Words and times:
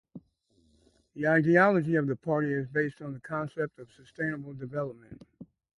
The 1.13 1.27
ideology 1.27 1.93
of 1.93 2.07
the 2.07 2.15
party 2.15 2.51
is 2.51 2.65
based 2.65 3.03
on 3.03 3.13
the 3.13 3.19
concept 3.19 3.77
of 3.77 3.87
sustainable 3.91 4.55
development. 4.55 5.21